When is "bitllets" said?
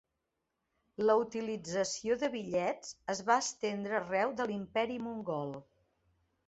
2.37-2.97